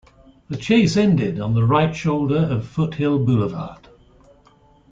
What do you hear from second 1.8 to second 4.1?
shoulder of Foothill Boulevard.